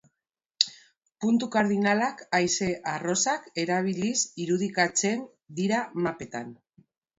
[1.25, 5.23] Puntu kardinalak haize-arrosak erabiliz irudikatzen
[5.63, 6.53] dira mapetan.